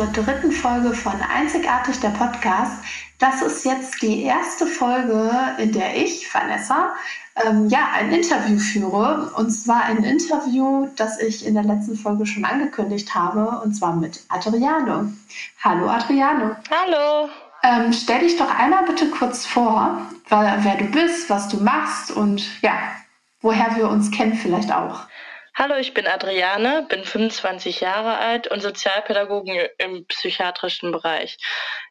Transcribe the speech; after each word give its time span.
zur 0.00 0.24
dritten 0.24 0.50
Folge 0.50 0.94
von 0.94 1.12
Einzigartig 1.20 2.00
der 2.00 2.08
Podcast. 2.08 2.72
Das 3.18 3.42
ist 3.42 3.66
jetzt 3.66 4.00
die 4.00 4.22
erste 4.22 4.66
Folge, 4.66 5.30
in 5.58 5.72
der 5.72 5.94
ich, 5.94 6.26
Vanessa, 6.32 6.94
ähm, 7.44 7.68
ja, 7.68 7.90
ein 7.92 8.10
Interview 8.10 8.58
führe. 8.58 9.30
Und 9.36 9.50
zwar 9.50 9.84
ein 9.84 10.02
Interview, 10.02 10.88
das 10.96 11.20
ich 11.20 11.44
in 11.44 11.52
der 11.52 11.64
letzten 11.64 11.96
Folge 11.96 12.24
schon 12.24 12.46
angekündigt 12.46 13.14
habe, 13.14 13.60
und 13.62 13.74
zwar 13.74 13.94
mit 13.94 14.24
Adriano. 14.30 15.12
Hallo 15.62 15.90
Adriano. 15.90 16.56
Hallo. 16.70 17.28
Ähm, 17.62 17.92
stell 17.92 18.20
dich 18.20 18.38
doch 18.38 18.58
einmal 18.58 18.86
bitte 18.86 19.10
kurz 19.10 19.44
vor, 19.44 20.00
wer, 20.30 20.60
wer 20.62 20.76
du 20.76 20.84
bist, 20.84 21.28
was 21.28 21.48
du 21.48 21.58
machst 21.58 22.10
und 22.10 22.62
ja, 22.62 22.72
woher 23.42 23.76
wir 23.76 23.90
uns 23.90 24.10
kennen 24.10 24.32
vielleicht 24.32 24.72
auch. 24.72 25.00
Hallo, 25.54 25.74
ich 25.74 25.94
bin 25.94 26.06
Adriane, 26.06 26.86
bin 26.88 27.04
25 27.04 27.80
Jahre 27.80 28.18
alt 28.18 28.46
und 28.48 28.62
Sozialpädagogin 28.62 29.60
im 29.78 30.06
psychiatrischen 30.06 30.92
Bereich. 30.92 31.38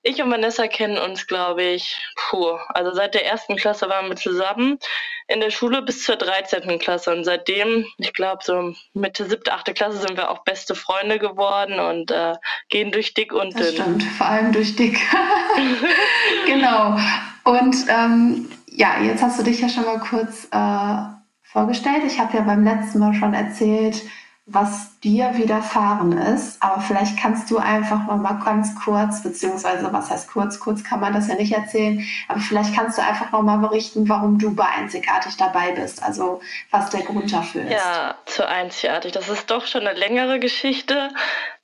Ich 0.02 0.22
und 0.24 0.32
Vanessa 0.32 0.68
kennen 0.68 0.98
uns, 0.98 1.28
glaube 1.28 1.64
ich, 1.64 1.98
puh, 2.16 2.58
also 2.70 2.94
seit 2.94 3.16
der 3.16 3.26
ersten 3.26 3.58
Klasse 3.58 3.90
waren 3.90 4.08
wir 4.08 4.16
zusammen 4.16 4.80
in 5.28 5.42
der 5.42 5.52
Schule 5.52 5.82
bis 5.82 6.04
zur 6.04 6.16
13. 6.16 6.80
Klasse 6.80 7.12
und 7.12 7.26
seitdem, 7.26 7.86
ich 7.98 8.14
glaube 8.14 8.44
so 8.44 8.74
Mitte, 8.94 9.26
siebte, 9.26 9.54
achte 9.54 9.74
Klasse 9.74 9.98
sind 9.98 10.16
wir 10.16 10.32
auch 10.32 10.44
beste 10.46 10.74
Freunde 10.74 11.20
geworden 11.20 11.80
und 11.80 12.12
äh, 12.12 12.36
gehen 12.70 12.92
durch 12.92 13.14
dick 13.14 13.34
und 13.34 13.54
dünn. 13.60 13.66
Das 13.66 13.74
stimmt, 13.74 14.04
vor 14.04 14.28
allem 14.28 14.54
durch 14.54 14.76
dick. 14.78 14.98
genau. 16.46 16.98
Und 17.44 17.76
ähm, 17.90 18.50
ja, 18.68 19.02
jetzt 19.02 19.22
hast 19.22 19.38
du 19.38 19.44
dich 19.44 19.60
ja 19.60 19.68
schon 19.68 19.86
mal 19.86 20.00
kurz 20.00 20.48
äh, 20.52 21.19
vorgestellt. 21.52 22.04
Ich 22.06 22.20
habe 22.20 22.38
ja 22.38 22.44
beim 22.44 22.64
letzten 22.64 23.00
Mal 23.00 23.14
schon 23.14 23.34
erzählt, 23.34 24.04
was 24.52 25.00
dir 25.00 25.38
widerfahren 25.38 26.18
ist. 26.18 26.62
Aber 26.62 26.82
vielleicht 26.82 27.18
kannst 27.18 27.52
du 27.52 27.60
einfach 27.60 28.08
noch 28.08 28.18
mal 28.18 28.40
ganz 28.44 28.74
kurz, 28.76 29.22
beziehungsweise 29.22 29.94
was 29.94 30.10
heißt 30.10 30.28
kurz, 30.32 30.60
kurz 30.60 30.84
kann 30.84 31.00
man 31.00 31.14
das 31.14 31.28
ja 31.28 31.36
nicht 31.36 31.54
erzählen, 31.54 32.04
aber 32.28 32.40
vielleicht 32.40 32.76
kannst 32.76 32.98
du 32.98 33.04
einfach 33.04 33.32
noch 33.32 33.44
mal 33.44 33.58
berichten, 33.58 34.10
warum 34.10 34.40
du 34.40 34.56
bei 34.56 34.66
Einzigartig 34.66 35.38
dabei 35.38 35.72
bist, 35.74 36.02
also 36.02 36.42
was 36.72 36.90
der 36.90 37.02
Grund 37.02 37.32
dafür 37.32 37.64
ist. 37.64 37.74
Ja, 37.74 38.16
zu 38.26 38.48
Einzigartig. 38.48 39.12
Das 39.12 39.30
ist 39.30 39.52
doch 39.52 39.68
schon 39.68 39.86
eine 39.86 39.98
längere 39.98 40.40
Geschichte. 40.40 41.10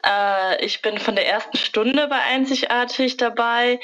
Äh, 0.06 0.64
ich 0.64 0.82
bin 0.82 1.00
von 1.00 1.16
der 1.16 1.28
ersten 1.28 1.58
Stunde 1.58 2.08
bei 2.08 2.20
Einzigartig 2.22 3.18
dabei. 3.18 3.80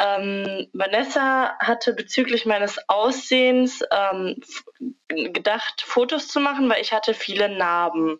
Ähm, 0.00 0.68
Vanessa 0.72 1.56
hatte 1.58 1.92
bezüglich 1.92 2.46
meines 2.46 2.78
Aussehens 2.88 3.82
ähm, 3.90 4.36
gedacht, 5.08 5.82
Fotos 5.82 6.28
zu 6.28 6.40
machen, 6.40 6.68
weil 6.68 6.80
ich 6.80 6.92
hatte 6.92 7.14
viele 7.14 7.48
Narben. 7.48 8.18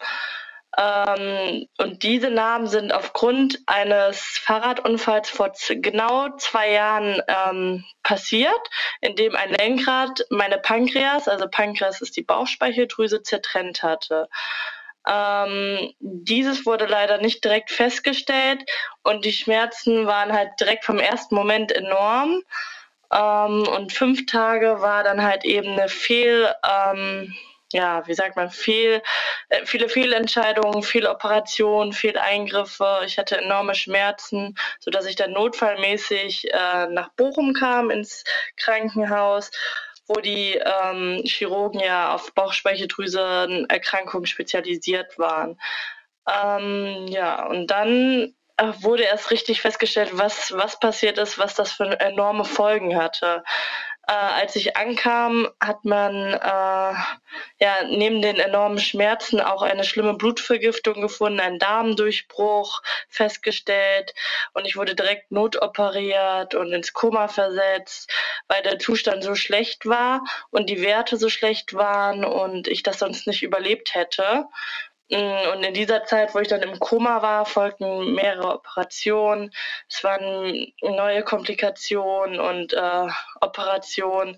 Ähm, 0.79 1.67
und 1.79 2.03
diese 2.03 2.29
Narben 2.31 2.67
sind 2.67 2.93
aufgrund 2.93 3.61
eines 3.67 4.21
Fahrradunfalls 4.45 5.31
vor 5.31 5.53
genau 5.69 6.37
zwei 6.37 6.73
Jahren 6.73 7.23
ähm, 7.29 7.85
passiert, 8.03 8.61
in 9.01 9.17
dem 9.17 9.35
ein 9.35 9.51
Lenkrad 9.51 10.27
meine 10.29 10.59
Pankreas, 10.59 11.29
also 11.29 11.47
Pankreas 11.49 12.03
ist 12.03 12.17
die 12.17 12.23
Bauchspeicheldrüse, 12.23 13.23
zertrennt 13.23 13.83
hatte. 13.83 14.29
Ähm, 15.07 15.93
dieses 16.01 16.67
wurde 16.67 16.87
leider 16.87 17.19
nicht 17.19 17.45
direkt 17.45 17.71
festgestellt 17.71 18.65
und 19.03 19.25
die 19.25 19.33
Schmerzen 19.33 20.07
waren 20.07 20.33
halt 20.33 20.51
direkt 20.59 20.85
vom 20.85 20.99
ersten 20.99 21.35
Moment 21.35 21.71
enorm. 21.73 22.43
Ähm, 23.13 23.67
und 23.69 23.93
fünf 23.93 24.27
Tage 24.27 24.81
war 24.81 25.05
dann 25.05 25.23
halt 25.23 25.45
eben 25.45 25.73
eine 25.73 25.89
Fehl, 25.89 26.53
ähm, 26.69 27.33
ja, 27.73 28.07
wie 28.07 28.15
sagt 28.15 28.37
man, 28.37 28.51
viel, 28.51 29.03
äh, 29.49 29.65
viele 29.65 29.89
Fehlentscheidungen, 29.89 30.83
viele 30.83 31.11
Operationen, 31.11 31.93
viele 31.93 32.21
Eingriffe. 32.21 33.03
Ich 33.05 33.19
hatte 33.19 33.39
enorme 33.39 33.75
Schmerzen, 33.75 34.57
so 34.81 34.91
dass 34.91 35.07
ich 35.07 35.17
dann 35.17 35.33
notfallmäßig 35.33 36.53
äh, 36.53 36.87
nach 36.89 37.11
Bochum 37.17 37.55
kam 37.55 37.91
ins 37.91 38.25
Krankenhaus 38.57 39.51
wo 40.07 40.15
die 40.15 40.55
ähm, 40.55 41.23
Chirurgen 41.25 41.81
ja 41.81 42.15
auf 42.15 42.33
Bauchspeicheldrüsenerkrankungen 42.35 44.27
spezialisiert 44.27 45.19
waren. 45.19 45.59
Ähm, 46.29 47.07
ja, 47.09 47.47
und 47.47 47.69
dann 47.71 48.35
äh, 48.57 48.73
wurde 48.81 49.05
erst 49.05 49.31
richtig 49.31 49.61
festgestellt, 49.61 50.11
was, 50.13 50.53
was 50.53 50.81
passiert 50.81 51.19
ist, 51.19 51.39
was 51.39 51.55
das 51.55 51.73
für 51.73 52.01
enorme 52.01 52.45
Folgen 52.45 52.97
hatte. 52.97 53.45
Äh, 54.09 54.13
als 54.13 54.55
ich 54.55 54.77
ankam, 54.77 55.49
hat 55.61 55.85
man 55.85 56.15
äh, 56.35 56.95
ja 57.59 57.85
neben 57.89 58.23
den 58.23 58.37
enormen 58.37 58.79
Schmerzen 58.79 59.41
auch 59.41 59.63
eine 59.63 59.83
schlimme 59.83 60.15
Blutvergiftung 60.15 61.01
gefunden, 61.01 61.41
einen 61.41 61.59
Darmdurchbruch 61.59 62.83
festgestellt 63.09 64.15
und 64.53 64.65
ich 64.65 64.77
wurde 64.77 64.95
direkt 64.95 65.33
notoperiert 65.33 66.55
und 66.55 66.73
ins 66.73 66.93
Koma 66.93 67.27
versetzt, 67.27 68.09
weil 68.47 68.63
der 68.63 68.79
Zustand 68.79 69.25
so 69.25 69.35
schlecht 69.35 69.87
war 69.87 70.23
und 70.51 70.71
die 70.71 70.83
Werte 70.83 71.17
so 71.17 71.29
schlecht 71.29 71.75
waren 71.75 72.25
und 72.25 72.69
ich 72.69 72.85
das 72.85 73.01
sonst 73.01 73.27
nicht 73.27 73.43
überlebt 73.43 73.95
hätte. 73.97 74.47
Und 75.09 75.63
in 75.63 75.75
dieser 75.75 76.05
Zeit, 76.05 76.35
wo 76.35 76.41
ich 76.41 76.49
dann 76.49 76.63
im 76.63 76.81
Koma 76.81 77.23
war, 77.23 77.47
folgten 77.47 78.15
mehrere 78.15 78.55
Operationen. 78.55 79.53
Es 79.89 80.03
waren 80.03 80.73
neue 80.83 81.23
Komplikationen 81.23 82.41
und 82.41 82.73
äh, 82.73 83.07
Operationen. 83.41 84.37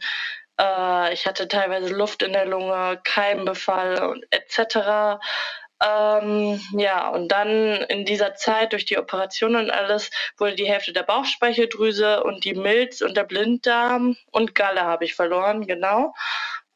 Äh, 0.60 1.14
ich 1.14 1.26
hatte 1.26 1.48
teilweise 1.48 1.94
Luft 1.94 2.22
in 2.22 2.34
der 2.34 2.44
Lunge, 2.44 3.00
Keimbefall 3.02 4.02
und 4.04 4.26
etc. 4.30 5.18
Ähm, 5.80 6.60
ja, 6.72 7.08
und 7.08 7.28
dann 7.28 7.48
in 7.88 8.04
dieser 8.04 8.34
Zeit 8.34 8.72
durch 8.72 8.84
die 8.84 8.98
Operation 8.98 9.54
und 9.54 9.70
alles 9.70 10.10
wurde 10.36 10.56
die 10.56 10.66
Hälfte 10.68 10.92
der 10.92 11.04
Bauchspeicheldrüse 11.04 12.24
und 12.24 12.44
die 12.44 12.54
Milz 12.54 13.00
und 13.00 13.16
der 13.16 13.24
Blinddarm 13.24 14.16
und 14.32 14.54
Galle 14.56 14.82
habe 14.82 15.04
ich 15.04 15.14
verloren, 15.14 15.66
genau. 15.68 16.14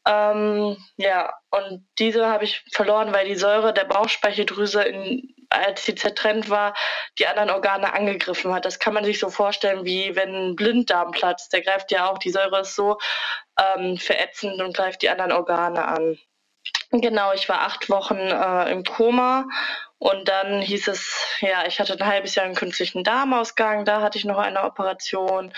Ähm, 0.06 0.76
ja, 0.96 1.32
und 1.50 1.86
diese 1.98 2.26
habe 2.26 2.44
ich 2.44 2.64
verloren, 2.72 3.12
weil 3.12 3.26
die 3.26 3.36
Säure 3.36 3.72
der 3.72 3.84
Bauchspeicheldrüse, 3.84 4.82
in, 4.82 5.34
als 5.48 5.84
sie 5.84 5.94
zertrennt 5.94 6.50
war, 6.50 6.74
die 7.18 7.26
anderen 7.26 7.50
Organe 7.50 7.92
angegriffen 7.92 8.52
hat. 8.52 8.64
Das 8.64 8.78
kann 8.78 8.94
man 8.94 9.04
sich 9.04 9.20
so 9.20 9.30
vorstellen, 9.30 9.84
wie 9.84 10.16
wenn 10.16 10.34
ein 10.34 10.56
Blinddarm 10.56 11.12
platzt. 11.12 11.52
Der 11.52 11.62
greift 11.62 11.92
ja 11.92 12.10
auch, 12.10 12.18
die 12.18 12.30
Säure 12.30 12.60
ist 12.60 12.74
so 12.74 12.98
ähm, 13.58 13.96
verätzend 13.96 14.60
und 14.60 14.76
greift 14.76 15.02
die 15.02 15.10
anderen 15.10 15.32
Organe 15.32 15.86
an. 15.86 16.18
Genau, 16.90 17.32
ich 17.32 17.48
war 17.48 17.62
acht 17.62 17.88
Wochen 17.88 18.18
äh, 18.18 18.70
im 18.70 18.84
Koma 18.84 19.46
und 19.98 20.28
dann 20.28 20.60
hieß 20.60 20.88
es, 20.88 21.38
ja, 21.40 21.64
ich 21.66 21.80
hatte 21.80 21.94
ein 21.94 22.06
halbes 22.06 22.34
Jahr 22.34 22.44
einen 22.44 22.54
künstlichen 22.54 23.04
Darmausgang, 23.04 23.84
da 23.84 24.00
hatte 24.00 24.18
ich 24.18 24.24
noch 24.24 24.38
eine 24.38 24.62
Operation 24.62 25.52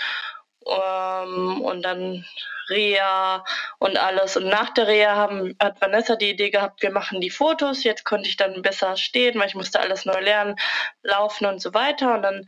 ähm, 0.67 1.61
und 1.61 1.81
dann 1.83 2.25
Reha 2.69 3.43
und 3.79 3.97
alles. 3.97 4.37
Und 4.37 4.47
nach 4.47 4.71
der 4.71 4.87
Reha 4.87 5.15
haben, 5.15 5.55
hat 5.61 5.81
Vanessa 5.81 6.15
die 6.15 6.31
Idee 6.31 6.49
gehabt, 6.49 6.81
wir 6.81 6.91
machen 6.91 7.21
die 7.21 7.29
Fotos. 7.29 7.83
Jetzt 7.83 8.05
konnte 8.05 8.27
ich 8.27 8.37
dann 8.37 8.61
besser 8.61 8.97
stehen, 8.97 9.39
weil 9.39 9.47
ich 9.47 9.55
musste 9.55 9.79
alles 9.79 10.05
neu 10.05 10.19
lernen, 10.19 10.55
laufen 11.03 11.45
und 11.45 11.61
so 11.61 11.73
weiter. 11.73 12.15
Und 12.15 12.23
dann, 12.23 12.47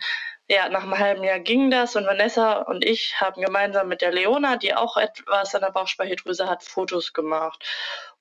ja, 0.50 0.70
nach 0.70 0.84
einem 0.84 0.98
halben 0.98 1.24
Jahr 1.24 1.40
ging 1.40 1.70
das. 1.70 1.96
Und 1.96 2.06
Vanessa 2.06 2.62
und 2.64 2.84
ich 2.86 3.20
haben 3.20 3.42
gemeinsam 3.42 3.88
mit 3.88 4.02
der 4.02 4.12
Leona, 4.12 4.58
die 4.58 4.74
auch 4.74 4.98
etwas 4.98 5.54
an 5.56 5.62
der 5.62 5.72
Bauchspeicheldrüse 5.72 6.48
hat, 6.48 6.64
Fotos 6.64 7.14
gemacht. 7.14 7.64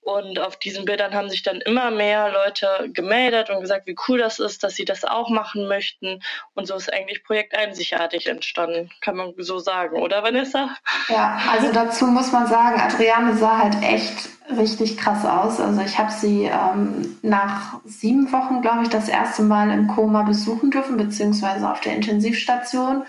Und 0.07 0.39
auf 0.39 0.57
diesen 0.57 0.85
Bildern 0.85 1.15
haben 1.15 1.29
sich 1.29 1.43
dann 1.43 1.61
immer 1.63 1.91
mehr 1.91 2.31
Leute 2.31 2.91
gemeldet 2.93 3.51
und 3.51 3.61
gesagt, 3.61 3.89
wie 3.89 3.97
cool 4.07 4.19
das 4.19 4.39
ist, 4.39 4.63
dass 4.63 4.77
sie 4.77 4.85
das 4.85 5.05
auch 5.05 5.31
machen 5.31 5.67
möchten. 5.67 6.23
Und 6.55 6.69
so 6.69 6.77
ist 6.77 6.93
eigentlich 6.93 7.25
Projekt 7.25 7.59
Einzigartig 7.59 8.29
entstanden, 8.29 8.89
kann 9.01 9.17
man 9.17 9.35
so 9.39 9.59
sagen, 9.59 10.01
oder 10.01 10.23
Vanessa? 10.23 10.71
Ja, 11.09 11.41
also 11.51 11.73
dazu 11.73 12.07
muss 12.07 12.31
man 12.31 12.47
sagen, 12.47 12.81
Adriane 12.81 13.37
sah 13.37 13.59
halt 13.59 13.83
echt 13.83 14.29
richtig 14.57 14.97
krass 14.97 15.25
aus. 15.25 15.59
Also 15.59 15.81
ich 15.81 15.99
habe 15.99 16.13
sie 16.13 16.45
ähm, 16.45 17.19
nach 17.23 17.81
sieben 17.85 18.31
Wochen, 18.31 18.63
glaube 18.63 18.85
ich, 18.85 18.89
das 18.89 19.09
erste 19.09 19.43
Mal 19.43 19.73
im 19.73 19.89
Koma 19.89 20.23
besuchen 20.23 20.71
dürfen, 20.71 20.97
beziehungsweise 20.97 21.69
auf 21.69 21.81
der 21.81 21.97
Intensivstation. 21.97 23.03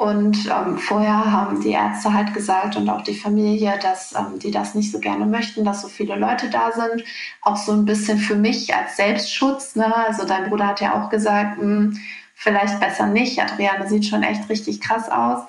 Und 0.00 0.46
ähm, 0.46 0.78
vorher 0.78 1.30
haben 1.30 1.60
die 1.60 1.72
Ärzte 1.72 2.14
halt 2.14 2.32
gesagt 2.32 2.74
und 2.74 2.88
auch 2.88 3.02
die 3.02 3.14
Familie, 3.14 3.78
dass 3.82 4.14
ähm, 4.14 4.38
die 4.38 4.50
das 4.50 4.74
nicht 4.74 4.90
so 4.90 4.98
gerne 4.98 5.26
möchten, 5.26 5.62
dass 5.62 5.82
so 5.82 5.88
viele 5.88 6.16
Leute 6.16 6.48
da 6.48 6.72
sind. 6.72 7.04
Auch 7.42 7.58
so 7.58 7.72
ein 7.72 7.84
bisschen 7.84 8.16
für 8.16 8.34
mich 8.34 8.74
als 8.74 8.96
Selbstschutz. 8.96 9.76
Ne? 9.76 9.94
Also 9.94 10.24
dein 10.24 10.48
Bruder 10.48 10.68
hat 10.68 10.80
ja 10.80 10.94
auch 10.94 11.10
gesagt, 11.10 11.58
mh, 11.58 11.64
hm, 11.64 12.00
vielleicht 12.34 12.80
besser 12.80 13.08
nicht. 13.08 13.42
Adriane 13.42 13.90
sieht 13.90 14.06
schon 14.06 14.22
echt 14.22 14.48
richtig 14.48 14.80
krass 14.80 15.10
aus. 15.10 15.40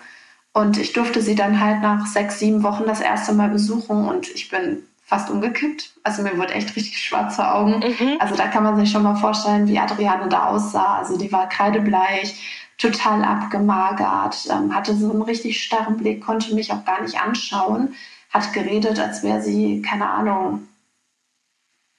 Und 0.51 0.77
ich 0.77 0.91
durfte 0.91 1.21
sie 1.21 1.35
dann 1.35 1.61
halt 1.61 1.81
nach 1.81 2.05
sechs, 2.05 2.39
sieben 2.39 2.61
Wochen 2.61 2.83
das 2.85 2.99
erste 2.99 3.31
Mal 3.31 3.47
besuchen 3.47 4.05
und 4.05 4.27
ich 4.31 4.49
bin 4.49 4.83
fast 5.05 5.29
umgekippt. 5.29 5.91
Also 6.03 6.23
mir 6.23 6.37
wurde 6.37 6.55
echt 6.55 6.75
richtig 6.75 6.97
schwarz 6.97 7.37
vor 7.37 7.55
Augen. 7.55 7.79
Mhm. 7.79 8.17
Also 8.19 8.35
da 8.35 8.47
kann 8.47 8.63
man 8.63 8.75
sich 8.75 8.91
schon 8.91 9.03
mal 9.03 9.15
vorstellen, 9.15 9.69
wie 9.69 9.79
Adriane 9.79 10.27
da 10.27 10.47
aussah. 10.47 10.97
Also 10.97 11.17
die 11.17 11.31
war 11.31 11.47
kreidebleich 11.47 12.35
total 12.81 13.23
abgemagert, 13.23 14.47
ähm, 14.49 14.73
hatte 14.73 14.95
so 14.95 15.11
einen 15.11 15.21
richtig 15.21 15.63
starren 15.63 15.97
Blick, 15.97 16.25
konnte 16.25 16.55
mich 16.55 16.73
auch 16.73 16.83
gar 16.83 17.01
nicht 17.01 17.21
anschauen, 17.21 17.93
hat 18.31 18.53
geredet, 18.53 18.99
als 18.99 19.23
wäre 19.23 19.41
sie, 19.41 19.81
keine 19.81 20.09
Ahnung, 20.09 20.67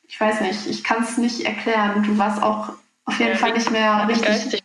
ich 0.09 0.21
weiß 0.21 0.43
nicht, 0.43 0.67
ich 0.67 0.85
kann 0.85 1.03
es 1.03 1.17
nicht 1.17 1.41
erklären. 1.41 2.03
Du 2.03 2.19
warst 2.19 2.43
auch 2.43 2.75
auf 3.07 3.19
jeden 3.19 3.33
ja, 3.33 3.39
Fall 3.39 3.55
nicht 3.55 3.71
mehr 3.71 4.07
richtig. 4.09 4.63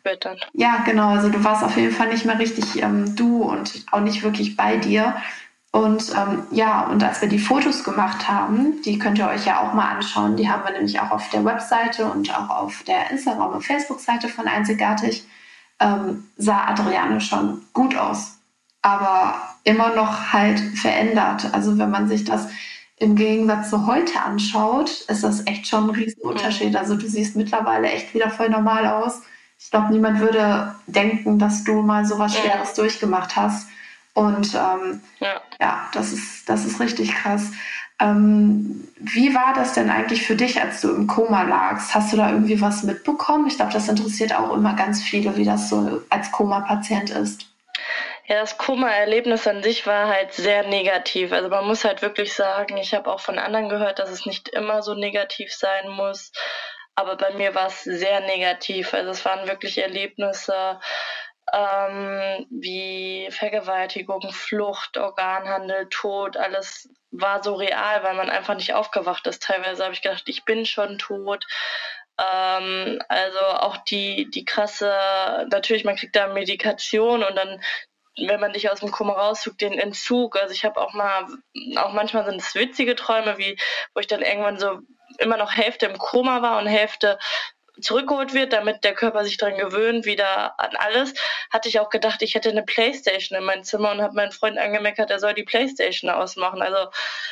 Ja, 0.53 0.83
genau. 0.85 1.09
Also 1.09 1.29
du 1.29 1.41
warst 1.41 1.63
auf 1.63 1.77
jeden 1.77 1.93
Fall 1.93 2.09
nicht 2.09 2.25
mehr 2.25 2.37
richtig 2.37 2.81
ähm, 2.81 3.15
du 3.15 3.43
und 3.43 3.85
auch 3.91 4.01
nicht 4.01 4.23
wirklich 4.23 4.57
bei 4.57 4.75
dir. 4.75 5.15
Und 5.71 6.13
ähm, 6.17 6.43
ja, 6.51 6.87
und 6.87 7.01
als 7.01 7.21
wir 7.21 7.29
die 7.29 7.39
Fotos 7.39 7.83
gemacht 7.85 8.27
haben, 8.27 8.81
die 8.83 8.99
könnt 8.99 9.19
ihr 9.19 9.27
euch 9.29 9.45
ja 9.45 9.61
auch 9.61 9.73
mal 9.73 9.89
anschauen. 9.89 10.35
Die 10.35 10.49
haben 10.49 10.65
wir 10.65 10.71
nämlich 10.71 10.99
auch 10.99 11.11
auf 11.11 11.29
der 11.29 11.45
Webseite 11.45 12.05
und 12.05 12.35
auch 12.37 12.49
auf 12.49 12.83
der 12.83 13.09
Instagram- 13.11 13.53
und 13.53 13.61
Facebook-Seite 13.61 14.27
von 14.27 14.47
Einzigartig. 14.47 15.25
Ähm, 15.79 16.27
sah 16.37 16.65
Adriane 16.65 17.21
schon 17.21 17.61
gut 17.73 17.95
aus, 17.95 18.37
aber 18.81 19.35
immer 19.63 19.95
noch 19.95 20.33
halt 20.33 20.59
verändert. 20.59 21.53
Also 21.53 21.77
wenn 21.77 21.91
man 21.91 22.07
sich 22.07 22.23
das 22.23 22.47
im 22.99 23.15
Gegensatz 23.15 23.69
zu 23.69 23.85
heute 23.85 24.19
anschaut, 24.21 24.89
ist 25.07 25.23
das 25.23 25.45
echt 25.45 25.67
schon 25.67 25.85
ein 25.85 25.89
Riesenunterschied. 25.91 26.75
Also 26.75 26.95
du 26.95 27.07
siehst 27.07 27.35
mittlerweile 27.35 27.89
echt 27.89 28.13
wieder 28.13 28.29
voll 28.29 28.49
normal 28.49 28.87
aus. 28.87 29.21
Ich 29.59 29.69
glaube, 29.69 29.91
niemand 29.91 30.19
würde 30.19 30.75
denken, 30.87 31.37
dass 31.37 31.63
du 31.63 31.81
mal 31.81 32.05
so 32.05 32.17
was 32.17 32.35
Schweres 32.35 32.69
ja. 32.69 32.75
durchgemacht 32.75 33.35
hast. 33.35 33.67
Und 34.13 34.55
ähm, 34.55 35.01
ja. 35.19 35.41
ja, 35.59 35.89
das, 35.93 36.11
ist, 36.11 36.49
das 36.49 36.65
ist 36.65 36.79
richtig 36.79 37.13
krass. 37.13 37.51
Ähm, 37.99 38.87
wie 38.99 39.33
war 39.33 39.53
das 39.55 39.73
denn 39.73 39.89
eigentlich 39.89 40.25
für 40.25 40.35
dich, 40.35 40.61
als 40.61 40.81
du 40.81 40.93
im 40.93 41.07
Koma 41.07 41.43
lagst? 41.43 41.95
Hast 41.95 42.13
du 42.13 42.17
da 42.17 42.29
irgendwie 42.29 42.61
was 42.61 42.83
mitbekommen? 42.83 43.47
Ich 43.47 43.55
glaube, 43.55 43.73
das 43.73 43.87
interessiert 43.87 44.33
auch 44.35 44.53
immer 44.53 44.75
ganz 44.75 45.01
viele, 45.01 45.35
wie 45.35 45.45
das 45.45 45.69
so 45.69 46.01
als 46.09 46.31
Koma-Patient 46.31 47.09
ist. 47.09 47.47
Ja, 48.27 48.41
das 48.41 48.57
Koma-Erlebnis 48.57 49.47
an 49.47 49.63
sich 49.63 49.87
war 49.87 50.09
halt 50.09 50.33
sehr 50.33 50.67
negativ. 50.67 51.31
Also 51.31 51.49
man 51.49 51.65
muss 51.65 51.85
halt 51.85 52.01
wirklich 52.01 52.33
sagen, 52.33 52.77
ich 52.77 52.93
habe 52.93 53.11
auch 53.11 53.21
von 53.21 53.39
anderen 53.39 53.69
gehört, 53.69 53.99
dass 53.99 54.09
es 54.09 54.25
nicht 54.25 54.49
immer 54.49 54.83
so 54.83 54.93
negativ 54.93 55.53
sein 55.53 55.89
muss. 55.89 56.31
Aber 56.93 57.15
bei 57.15 57.33
mir 57.33 57.55
war 57.55 57.67
es 57.67 57.83
sehr 57.83 58.19
negativ. 58.21 58.93
Also 58.93 59.11
es 59.11 59.23
waren 59.23 59.47
wirklich 59.47 59.77
Erlebnisse 59.77 60.79
ähm, 61.53 62.45
wie 62.49 63.29
Vergewaltigung, 63.31 64.29
Flucht, 64.31 64.97
Organhandel, 64.97 65.87
Tod, 65.89 66.35
alles 66.35 66.89
war 67.11 67.43
so 67.43 67.55
real, 67.55 68.03
weil 68.03 68.15
man 68.15 68.29
einfach 68.29 68.55
nicht 68.55 68.73
aufgewacht 68.73 69.27
ist. 69.27 69.43
Teilweise 69.43 69.83
habe 69.83 69.93
ich 69.93 70.01
gedacht, 70.01 70.23
ich 70.27 70.45
bin 70.45 70.65
schon 70.65 70.97
tot. 70.97 71.45
Ähm, 72.19 73.01
also 73.07 73.39
auch 73.39 73.77
die, 73.77 74.29
die 74.29 74.45
krasse, 74.45 74.91
natürlich, 75.49 75.83
man 75.83 75.95
kriegt 75.95 76.15
da 76.15 76.27
Medikation 76.27 77.23
und 77.23 77.35
dann 77.35 77.61
wenn 78.19 78.39
man 78.39 78.53
dich 78.53 78.69
aus 78.71 78.79
dem 78.79 78.91
Koma 78.91 79.13
raussucht, 79.13 79.61
den 79.61 79.77
Entzug. 79.77 80.37
Also 80.37 80.53
ich 80.53 80.65
habe 80.65 80.81
auch 80.81 80.93
mal, 80.93 81.27
auch 81.75 81.93
manchmal 81.93 82.25
sind 82.25 82.41
es 82.41 82.55
witzige 82.55 82.95
Träume, 82.95 83.37
wie 83.37 83.57
wo 83.93 83.99
ich 83.99 84.07
dann 84.07 84.21
irgendwann 84.21 84.57
so 84.57 84.79
immer 85.19 85.37
noch 85.37 85.55
Hälfte 85.55 85.85
im 85.85 85.97
Koma 85.97 86.41
war 86.41 86.57
und 86.57 86.67
Hälfte 86.67 87.19
zurückgeholt 87.81 88.33
wird, 88.33 88.53
damit 88.53 88.83
der 88.83 88.93
Körper 88.93 89.23
sich 89.23 89.37
daran 89.37 89.57
gewöhnt, 89.57 90.05
wieder 90.05 90.59
an 90.59 90.75
alles, 90.77 91.13
hatte 91.51 91.69
ich 91.69 91.79
auch 91.79 91.89
gedacht, 91.89 92.21
ich 92.21 92.35
hätte 92.35 92.49
eine 92.49 92.63
Playstation 92.63 93.37
in 93.37 93.45
meinem 93.45 93.63
Zimmer 93.63 93.91
und 93.91 94.01
habe 94.01 94.15
meinen 94.15 94.31
Freund 94.31 94.57
angemeckert, 94.57 95.11
er 95.11 95.19
soll 95.19 95.33
die 95.33 95.43
Playstation 95.43 96.09
ausmachen. 96.09 96.61
Also 96.61 96.89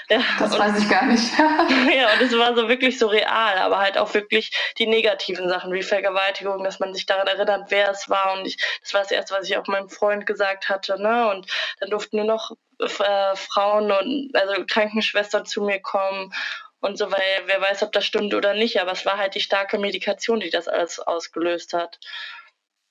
ja, 0.09 0.21
das 0.39 0.53
und, 0.53 0.59
weiß 0.59 0.79
ich 0.79 0.89
gar 0.89 1.05
nicht. 1.05 1.31
ja, 1.95 2.13
und 2.13 2.21
es 2.21 2.37
war 2.37 2.55
so 2.55 2.67
wirklich 2.69 2.97
so 2.97 3.07
real, 3.07 3.57
aber 3.57 3.79
halt 3.79 3.97
auch 3.97 4.13
wirklich 4.13 4.51
die 4.77 4.87
negativen 4.87 5.49
Sachen 5.49 5.71
wie 5.73 5.83
Vergewaltigung, 5.83 6.63
dass 6.63 6.79
man 6.79 6.93
sich 6.93 7.05
daran 7.05 7.27
erinnert, 7.27 7.65
wer 7.69 7.89
es 7.89 8.09
war. 8.09 8.33
Und 8.33 8.45
ich, 8.45 8.57
das 8.81 8.93
war 8.93 9.01
das 9.01 9.11
erste, 9.11 9.35
was 9.35 9.47
ich 9.47 9.57
auch 9.57 9.67
meinem 9.67 9.89
Freund 9.89 10.25
gesagt 10.25 10.69
hatte. 10.69 11.01
Ne? 11.01 11.29
Und 11.29 11.47
dann 11.79 11.89
durften 11.89 12.17
nur 12.17 12.25
noch 12.25 12.51
äh, 12.79 13.35
Frauen 13.35 13.91
und 13.91 14.31
also 14.33 14.65
Krankenschwestern 14.65 15.45
zu 15.45 15.63
mir 15.63 15.79
kommen 15.79 16.33
und 16.85 16.97
so, 16.97 17.11
weil 17.11 17.43
wer 17.45 17.59
weiß, 17.61 17.83
ob 17.83 17.91
das 17.91 18.05
stimmt 18.05 18.33
oder 18.33 18.53
nicht, 18.53 18.79
aber 18.79 18.91
es 18.91 19.05
war 19.05 19.17
halt 19.17 19.35
die 19.35 19.41
starke 19.41 19.77
Medikation, 19.79 20.39
die 20.39 20.49
das 20.49 20.67
alles 20.67 20.99
ausgelöst 20.99 21.73
hat. 21.73 21.99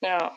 Ja. 0.00 0.36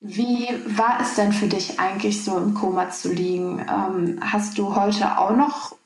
Wie 0.00 0.48
war 0.76 1.00
es 1.00 1.14
denn 1.14 1.32
für 1.32 1.46
dich 1.46 1.78
eigentlich 1.80 2.22
so 2.24 2.36
im 2.36 2.54
Koma 2.54 2.90
zu 2.90 3.12
liegen? 3.12 3.60
Ähm, 3.60 4.20
hast 4.20 4.58
du 4.58 4.76
heute 4.76 5.18
auch 5.18 5.30
noch 5.30 5.76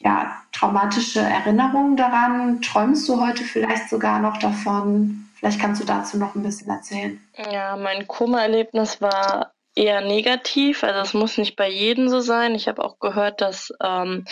ja, 0.00 0.42
traumatische 0.52 1.20
Erinnerungen 1.20 1.96
daran? 1.96 2.62
Träumst 2.62 3.08
du 3.08 3.20
heute 3.20 3.44
vielleicht 3.44 3.88
sogar 3.88 4.18
noch 4.18 4.38
davon? 4.38 5.28
Vielleicht 5.36 5.60
kannst 5.60 5.80
du 5.80 5.86
dazu 5.86 6.18
noch 6.18 6.34
ein 6.34 6.42
bisschen 6.42 6.68
erzählen. 6.68 7.20
Ja, 7.50 7.76
mein 7.76 8.06
Koma-Erlebnis 8.08 9.00
war 9.00 9.52
eher 9.74 10.00
negativ. 10.00 10.82
Also 10.82 11.00
es 11.00 11.14
muss 11.14 11.38
nicht 11.38 11.56
bei 11.56 11.68
jedem 11.68 12.08
so 12.08 12.20
sein. 12.20 12.54
Ich 12.54 12.68
habe 12.68 12.84
auch 12.84 12.98
gehört, 12.98 13.40
dass 13.40 13.72
ähm, 13.82 14.24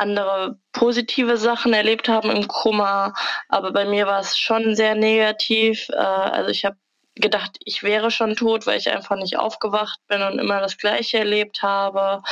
andere 0.00 0.58
positive 0.72 1.36
Sachen 1.36 1.72
erlebt 1.72 2.08
haben 2.08 2.30
im 2.30 2.48
Koma, 2.48 3.14
aber 3.48 3.72
bei 3.72 3.84
mir 3.84 4.06
war 4.06 4.20
es 4.20 4.38
schon 4.38 4.74
sehr 4.74 4.94
negativ. 4.94 5.88
Äh, 5.90 5.96
also 5.96 6.50
ich 6.50 6.64
habe 6.64 6.76
gedacht, 7.14 7.58
ich 7.64 7.82
wäre 7.82 8.10
schon 8.10 8.34
tot, 8.34 8.66
weil 8.66 8.78
ich 8.78 8.90
einfach 8.90 9.16
nicht 9.16 9.36
aufgewacht 9.38 10.00
bin 10.08 10.22
und 10.22 10.38
immer 10.38 10.60
das 10.60 10.78
Gleiche 10.78 11.18
erlebt 11.18 11.62
habe. 11.62 12.22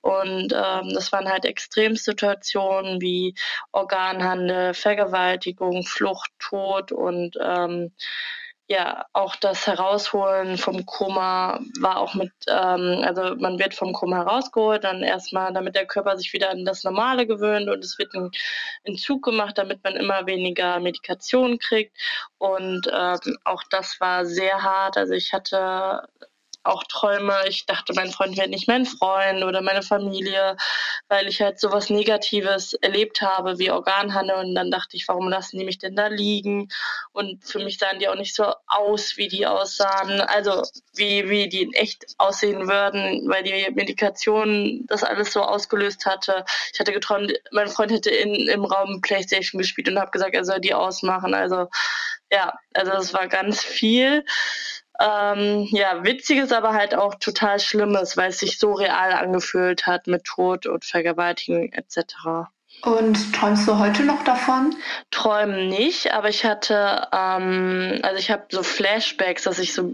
Und 0.00 0.52
ähm, 0.52 0.90
das 0.92 1.12
waren 1.12 1.28
halt 1.30 1.46
Extremsituationen 1.46 3.00
wie 3.00 3.34
Organhandel, 3.72 4.74
Vergewaltigung, 4.74 5.82
Flucht, 5.84 6.30
Tod 6.38 6.92
und 6.92 7.38
ähm, 7.40 7.92
ja, 8.66 9.04
auch 9.12 9.36
das 9.36 9.66
Herausholen 9.66 10.56
vom 10.56 10.86
Koma 10.86 11.60
war 11.80 11.98
auch 11.98 12.14
mit, 12.14 12.32
ähm, 12.48 13.02
also 13.04 13.34
man 13.36 13.58
wird 13.58 13.74
vom 13.74 13.92
Koma 13.92 14.16
herausgeholt, 14.24 14.84
dann 14.84 15.02
erstmal, 15.02 15.52
damit 15.52 15.74
der 15.74 15.86
Körper 15.86 16.16
sich 16.16 16.32
wieder 16.32 16.50
an 16.50 16.64
das 16.64 16.82
Normale 16.82 17.26
gewöhnt 17.26 17.68
und 17.68 17.84
es 17.84 17.98
wird 17.98 18.14
ein 18.14 18.30
Entzug 18.84 19.22
gemacht, 19.22 19.58
damit 19.58 19.84
man 19.84 19.96
immer 19.96 20.26
weniger 20.26 20.80
Medikation 20.80 21.58
kriegt. 21.58 21.96
Und 22.38 22.90
ähm, 22.90 23.36
auch 23.44 23.62
das 23.70 24.00
war 24.00 24.24
sehr 24.24 24.62
hart. 24.62 24.96
Also 24.96 25.12
ich 25.12 25.32
hatte 25.34 26.08
auch 26.64 26.84
Träume. 26.84 27.34
Ich 27.48 27.66
dachte, 27.66 27.92
mein 27.94 28.10
Freund 28.10 28.36
wäre 28.36 28.48
nicht 28.48 28.68
mein 28.68 28.86
Freund 28.86 29.44
oder 29.44 29.62
meine 29.62 29.82
Familie, 29.82 30.56
weil 31.08 31.28
ich 31.28 31.40
halt 31.40 31.60
sowas 31.60 31.90
Negatives 31.90 32.74
erlebt 32.74 33.20
habe 33.20 33.58
wie 33.58 33.70
Organhanne. 33.70 34.36
Und 34.36 34.54
dann 34.54 34.70
dachte 34.70 34.96
ich, 34.96 35.06
warum 35.08 35.28
lassen 35.28 35.58
die 35.58 35.64
mich 35.64 35.78
denn 35.78 35.96
da 35.96 36.08
liegen? 36.08 36.68
Und 37.12 37.44
für 37.44 37.58
mich 37.58 37.78
sahen 37.78 37.98
die 37.98 38.08
auch 38.08 38.16
nicht 38.16 38.34
so 38.34 38.52
aus, 38.66 39.16
wie 39.16 39.28
die 39.28 39.46
aussahen. 39.46 40.20
Also 40.20 40.62
wie, 40.94 41.28
wie 41.28 41.48
die 41.48 41.62
in 41.62 41.72
echt 41.74 42.06
aussehen 42.18 42.68
würden, 42.68 43.28
weil 43.28 43.42
die 43.42 43.70
Medikation 43.74 44.84
das 44.86 45.04
alles 45.04 45.32
so 45.32 45.42
ausgelöst 45.42 46.06
hatte. 46.06 46.44
Ich 46.72 46.80
hatte 46.80 46.92
geträumt, 46.92 47.32
mein 47.52 47.68
Freund 47.68 47.92
hätte 47.92 48.10
in, 48.10 48.48
im 48.48 48.64
Raum 48.64 49.00
Playstation 49.00 49.60
gespielt 49.60 49.88
und 49.88 49.98
habe 49.98 50.10
gesagt, 50.10 50.34
er 50.34 50.44
soll 50.44 50.60
die 50.60 50.74
ausmachen. 50.74 51.34
Also 51.34 51.68
ja, 52.30 52.54
also 52.72 52.92
es 52.92 53.12
war 53.14 53.28
ganz 53.28 53.62
viel 53.62 54.24
ähm, 55.00 55.66
ja, 55.70 56.04
witziges, 56.04 56.52
aber 56.52 56.72
halt 56.72 56.94
auch 56.94 57.16
total 57.16 57.58
schlimmes, 57.58 58.16
weil 58.16 58.30
es 58.30 58.38
sich 58.38 58.58
so 58.58 58.72
real 58.72 59.12
angefühlt 59.12 59.86
hat 59.86 60.06
mit 60.06 60.24
Tod 60.24 60.66
und 60.66 60.84
Vergewaltigung 60.84 61.72
etc. 61.72 62.48
Und 62.82 63.34
träumst 63.34 63.66
du 63.66 63.78
heute 63.78 64.02
noch 64.02 64.24
davon? 64.24 64.76
Träumen 65.10 65.68
nicht, 65.68 66.12
aber 66.12 66.28
ich 66.28 66.44
hatte, 66.44 67.08
ähm, 67.12 67.98
also 68.02 68.18
ich 68.18 68.30
habe 68.30 68.44
so 68.50 68.62
Flashbacks, 68.62 69.44
dass 69.44 69.58
ich 69.58 69.72
so, 69.72 69.90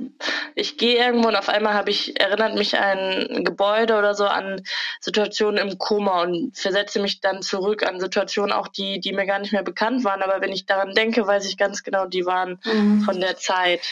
ich 0.57 0.76
gehe 0.76 0.97
irgendwo 0.97 1.28
und 1.28 1.37
auf 1.37 1.49
einmal 1.49 1.75
habe 1.75 1.90
ich, 1.90 2.19
erinnert 2.19 2.57
mich 2.57 2.76
ein 2.78 3.45
Gebäude 3.45 3.97
oder 3.97 4.14
so 4.14 4.26
an 4.26 4.62
Situationen 5.00 5.69
im 5.69 5.78
Koma 5.78 6.23
und 6.23 6.59
versetze 6.59 7.00
mich 7.00 7.21
dann 7.21 7.42
zurück 7.42 7.87
an 7.87 8.00
Situationen 8.00 8.52
auch 8.52 8.66
die, 8.66 8.99
die 8.99 9.12
mir 9.12 9.26
gar 9.26 9.38
nicht 9.38 9.52
mehr 9.52 9.62
bekannt 9.62 10.02
waren. 10.02 10.23
Aber 10.23 10.40
wenn 10.40 10.52
ich 10.52 10.66
daran 10.66 10.95
denke, 10.95 11.25
weiß 11.25 11.47
ich 11.47 11.57
ganz 11.57 11.85
genau, 11.85 12.07
die 12.07 12.26
waren 12.26 12.59
mhm. 12.64 13.02
von 13.02 13.21
der 13.21 13.37
Zeit. 13.37 13.83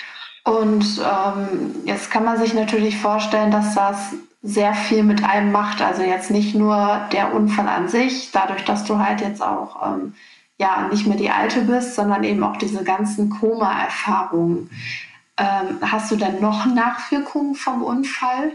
Und 0.48 1.02
ähm, 1.04 1.74
jetzt 1.84 2.10
kann 2.10 2.24
man 2.24 2.38
sich 2.38 2.54
natürlich 2.54 2.96
vorstellen, 2.96 3.50
dass 3.50 3.74
das 3.74 4.14
sehr 4.42 4.72
viel 4.72 5.02
mit 5.02 5.22
einem 5.22 5.52
macht. 5.52 5.82
Also 5.82 6.02
jetzt 6.02 6.30
nicht 6.30 6.54
nur 6.54 7.02
der 7.12 7.34
Unfall 7.34 7.68
an 7.68 7.88
sich, 7.88 8.30
dadurch, 8.32 8.64
dass 8.64 8.84
du 8.84 8.98
halt 8.98 9.20
jetzt 9.20 9.42
auch 9.42 9.76
ähm, 9.86 10.14
ja 10.56 10.88
nicht 10.90 11.06
mehr 11.06 11.18
die 11.18 11.28
Alte 11.28 11.60
bist, 11.60 11.96
sondern 11.96 12.24
eben 12.24 12.42
auch 12.42 12.56
diese 12.56 12.82
ganzen 12.82 13.28
Koma-Erfahrungen. 13.28 14.70
Ähm, 15.36 15.78
hast 15.82 16.10
du 16.10 16.16
denn 16.16 16.40
noch 16.40 16.64
Nachwirkungen 16.64 17.54
vom 17.54 17.82
Unfall? 17.82 18.52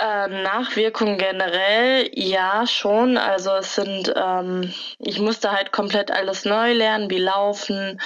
Äh, 0.00 0.28
Nachwirkungen 0.28 1.18
generell, 1.18 2.08
ja 2.14 2.68
schon. 2.68 3.16
Also 3.18 3.50
es 3.56 3.74
sind, 3.74 4.12
ähm, 4.14 4.72
ich 5.00 5.18
musste 5.18 5.50
halt 5.50 5.72
komplett 5.72 6.12
alles 6.12 6.44
neu 6.44 6.72
lernen, 6.72 7.10
wie 7.10 7.18
laufen, 7.18 8.00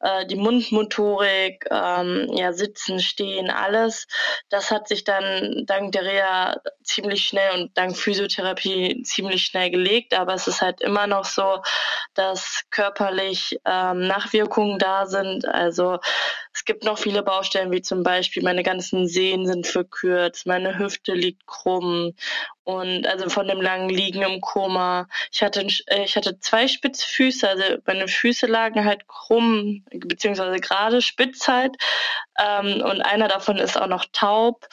äh, 0.00 0.26
die 0.26 0.34
Mundmotorik, 0.34 1.64
ähm, 1.70 2.26
ja 2.32 2.52
sitzen, 2.52 2.98
stehen, 2.98 3.48
alles. 3.48 4.08
Das 4.48 4.72
hat 4.72 4.88
sich 4.88 5.04
dann 5.04 5.62
dank 5.66 5.92
der 5.92 6.02
Reha 6.04 6.56
ziemlich 6.82 7.24
schnell 7.28 7.52
und 7.54 7.78
dank 7.78 7.96
Physiotherapie 7.96 9.02
ziemlich 9.04 9.44
schnell 9.44 9.70
gelegt. 9.70 10.14
Aber 10.14 10.34
es 10.34 10.48
ist 10.48 10.62
halt 10.62 10.80
immer 10.80 11.06
noch 11.06 11.26
so, 11.26 11.62
dass 12.14 12.64
körperlich 12.70 13.60
ähm, 13.64 14.08
Nachwirkungen 14.08 14.80
da 14.80 15.06
sind. 15.06 15.46
Also 15.46 16.00
es 16.56 16.64
gibt 16.64 16.84
noch 16.84 16.96
viele 16.96 17.22
Baustellen, 17.22 17.70
wie 17.70 17.82
zum 17.82 18.02
Beispiel 18.02 18.42
meine 18.42 18.62
ganzen 18.62 19.06
Sehnen 19.06 19.46
sind 19.46 19.66
verkürzt, 19.66 20.46
meine 20.46 20.78
Hüfte 20.78 21.12
liegt 21.12 21.46
krumm 21.46 22.14
und 22.64 23.06
also 23.06 23.28
von 23.28 23.46
dem 23.46 23.60
langen 23.60 23.90
Liegen 23.90 24.22
im 24.22 24.40
Koma. 24.40 25.06
Ich 25.30 25.42
hatte, 25.42 25.66
äh, 25.88 26.04
ich 26.04 26.16
hatte 26.16 26.40
zwei 26.40 26.66
Spitzfüße, 26.66 27.46
also 27.46 27.62
meine 27.84 28.08
Füße 28.08 28.46
lagen 28.46 28.86
halt 28.86 29.06
krumm, 29.06 29.84
beziehungsweise 29.90 30.58
gerade 30.58 31.02
spitz 31.02 31.46
halt. 31.46 31.76
Ähm, 32.38 32.82
und 32.82 33.02
einer 33.02 33.28
davon 33.28 33.58
ist 33.58 33.80
auch 33.80 33.86
noch 33.86 34.06
taub. 34.12 34.66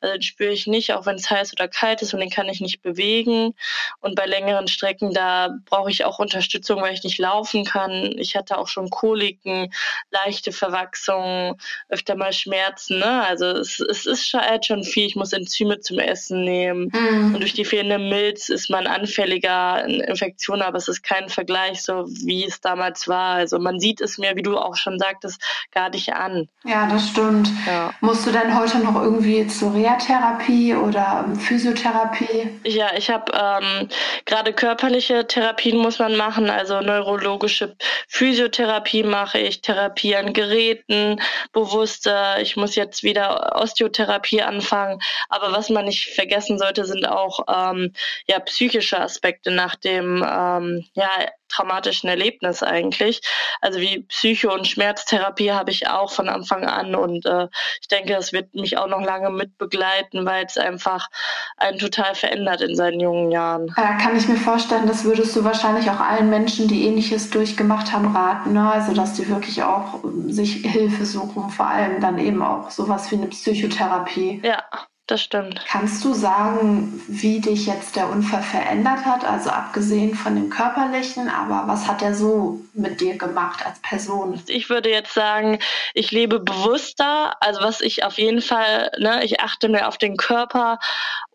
Also 0.00 0.14
den 0.14 0.22
spüre 0.22 0.52
ich 0.52 0.66
nicht, 0.66 0.92
auch 0.92 1.06
wenn 1.06 1.16
es 1.16 1.30
heiß 1.30 1.52
oder 1.52 1.68
kalt 1.68 2.02
ist 2.02 2.12
und 2.14 2.20
den 2.20 2.30
kann 2.30 2.48
ich 2.48 2.60
nicht 2.60 2.82
bewegen. 2.82 3.54
Und 4.00 4.14
bei 4.14 4.26
längeren 4.26 4.68
Strecken, 4.68 5.12
da 5.12 5.56
brauche 5.64 5.90
ich 5.90 6.04
auch 6.04 6.18
Unterstützung, 6.18 6.82
weil 6.82 6.94
ich 6.94 7.04
nicht 7.04 7.18
laufen 7.18 7.64
kann. 7.64 8.14
Ich 8.18 8.36
hatte 8.36 8.58
auch 8.58 8.68
schon 8.68 8.90
Koliken, 8.90 9.72
leichte 10.10 10.52
Verwachsungen, 10.52 11.56
öfter 11.88 12.14
mal 12.14 12.32
Schmerzen. 12.32 12.98
Ne? 12.98 13.24
Also 13.26 13.46
es, 13.46 13.80
es 13.80 14.06
ist 14.06 14.32
halt 14.34 14.66
schon 14.66 14.84
viel. 14.84 15.06
Ich 15.06 15.16
muss 15.16 15.32
Enzyme 15.32 15.80
zum 15.80 15.98
Essen 15.98 16.44
nehmen. 16.44 16.90
Mhm. 16.92 17.34
Und 17.34 17.40
durch 17.40 17.54
die 17.54 17.64
fehlende 17.64 17.98
Milz 17.98 18.48
ist 18.48 18.70
man 18.70 18.86
anfälliger 18.86 19.84
in 19.84 20.00
Infektionen, 20.00 20.62
aber 20.62 20.78
es 20.78 20.88
ist 20.88 21.02
kein 21.02 21.28
Vergleich, 21.28 21.82
so 21.82 22.04
wie 22.06 22.44
es 22.44 22.60
damals 22.60 23.08
war. 23.08 23.34
Also 23.34 23.58
man 23.58 23.80
sieht 23.80 24.00
es 24.00 24.18
mir, 24.18 24.36
wie 24.36 24.42
du 24.42 24.58
auch 24.58 24.76
schon 24.76 24.98
sagtest, 24.98 25.40
gar 25.72 25.90
nicht 25.90 26.12
an. 26.12 26.48
Ja, 26.64 26.86
das 26.86 27.05
stimmt. 27.08 27.50
Ja. 27.66 27.92
Musst 28.00 28.26
du 28.26 28.32
denn 28.32 28.58
heute 28.58 28.78
noch 28.78 28.94
irgendwie 28.94 29.46
zur 29.46 29.74
Reha-Therapie 29.74 30.74
oder 30.74 31.26
Physiotherapie? 31.38 32.48
Ja, 32.64 32.88
ich 32.96 33.10
habe 33.10 33.32
ähm, 33.32 33.88
gerade 34.24 34.52
körperliche 34.52 35.26
Therapien 35.26 35.78
muss 35.78 35.98
man 35.98 36.16
machen, 36.16 36.48
also 36.48 36.80
neurologische 36.80 37.76
Physiotherapie 38.08 39.02
mache 39.02 39.38
ich, 39.38 39.60
Therapie 39.60 40.16
an 40.16 40.32
Geräten, 40.32 41.20
bewusster. 41.52 42.40
Ich 42.40 42.56
muss 42.56 42.76
jetzt 42.76 43.02
wieder 43.02 43.56
Osteotherapie 43.56 44.42
anfangen. 44.42 45.00
Aber 45.28 45.52
was 45.52 45.70
man 45.70 45.84
nicht 45.84 46.14
vergessen 46.14 46.58
sollte, 46.58 46.84
sind 46.84 47.06
auch 47.06 47.26
auch 47.26 47.40
ähm, 47.48 47.92
ja, 48.26 48.38
psychische 48.40 49.00
Aspekte 49.00 49.50
nach 49.50 49.74
dem 49.76 50.24
ähm, 50.26 50.84
ja, 50.94 51.10
traumatischen 51.48 52.08
Erlebnis 52.08 52.62
eigentlich. 52.62 53.20
Also 53.60 53.80
wie 53.80 54.02
Psycho- 54.02 54.52
und 54.52 54.66
Schmerztherapie 54.66 55.52
habe 55.52 55.70
ich 55.70 55.88
auch 55.88 56.12
von 56.12 56.28
Anfang 56.28 56.64
an 56.64 56.94
und 56.94 57.26
äh, 57.26 57.48
ich 57.80 57.88
denke, 57.88 58.12
das 58.12 58.32
wird 58.32 58.54
mich 58.54 58.78
auch 58.78 58.88
noch 58.88 59.02
lange 59.02 59.30
mitbegleiten, 59.30 60.24
weil 60.26 60.46
es 60.46 60.58
einfach 60.58 61.08
einen 61.56 61.78
total 61.78 62.14
verändert 62.14 62.60
in 62.60 62.76
seinen 62.76 63.00
jungen 63.00 63.30
Jahren. 63.30 63.72
Da 63.76 63.94
kann 63.94 64.16
ich 64.16 64.28
mir 64.28 64.36
vorstellen, 64.36 64.86
das 64.86 65.04
würdest 65.04 65.34
du 65.36 65.44
wahrscheinlich 65.44 65.90
auch 65.90 66.00
allen 66.00 66.30
Menschen, 66.30 66.68
die 66.68 66.86
ähnliches 66.86 67.30
durchgemacht 67.30 67.92
haben, 67.92 68.14
raten. 68.14 68.52
Ne? 68.52 68.70
Also 68.70 68.92
dass 68.92 69.14
die 69.14 69.28
wirklich 69.28 69.62
auch 69.62 70.00
sich 70.28 70.56
Hilfe 70.56 71.04
suchen, 71.06 71.50
vor 71.50 71.66
allem 71.66 72.00
dann 72.00 72.18
eben 72.18 72.42
auch 72.42 72.70
sowas 72.70 73.10
wie 73.10 73.16
eine 73.16 73.26
Psychotherapie. 73.26 74.40
Ja, 74.44 74.62
das 75.06 75.22
stimmt. 75.22 75.64
Kannst 75.68 76.04
du 76.04 76.14
sagen, 76.14 77.00
wie 77.06 77.40
dich 77.40 77.66
jetzt 77.66 77.94
der 77.94 78.08
Unfall 78.10 78.42
verändert 78.42 79.04
hat? 79.04 79.24
Also 79.24 79.50
abgesehen 79.50 80.16
von 80.16 80.34
dem 80.34 80.50
körperlichen, 80.50 81.28
aber 81.28 81.68
was 81.68 81.86
hat 81.86 82.02
er 82.02 82.14
so 82.14 82.60
mit 82.74 83.00
dir 83.00 83.16
gemacht 83.16 83.64
als 83.64 83.78
Person? 83.80 84.42
Ich 84.48 84.68
würde 84.68 84.90
jetzt 84.90 85.14
sagen, 85.14 85.60
ich 85.94 86.10
lebe 86.10 86.40
bewusster. 86.40 87.36
Also 87.40 87.60
was 87.60 87.80
ich 87.80 88.04
auf 88.04 88.18
jeden 88.18 88.42
Fall, 88.42 88.90
ne, 88.98 89.24
ich 89.24 89.40
achte 89.40 89.68
mehr 89.68 89.86
auf 89.86 89.98
den 89.98 90.16
Körper 90.16 90.80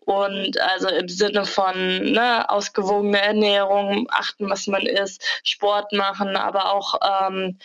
und 0.04 0.60
also 0.60 0.88
im 0.88 1.08
Sinne 1.08 1.46
von 1.46 1.74
ne, 2.12 2.50
ausgewogene 2.50 3.22
Ernährung, 3.22 4.06
achten, 4.10 4.50
was 4.50 4.66
man 4.66 4.82
isst, 4.82 5.24
Sport 5.44 5.92
machen, 5.92 6.36
aber 6.36 6.72
auch 6.72 7.00
ähm, 7.26 7.58